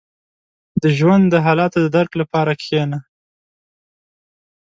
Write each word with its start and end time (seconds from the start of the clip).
•د 0.81 0.83
ژوند 0.97 1.23
د 1.29 1.35
حالاتو 1.45 1.77
د 1.83 1.87
درک 1.95 2.11
لپاره 2.21 2.51
کښېنه. 2.59 2.99